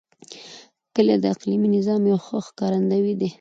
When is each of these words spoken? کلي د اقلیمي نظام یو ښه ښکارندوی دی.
کلي 0.95 1.15
د 1.19 1.25
اقلیمي 1.33 1.69
نظام 1.77 2.01
یو 2.11 2.17
ښه 2.25 2.37
ښکارندوی 2.47 3.13
دی. 3.19 3.29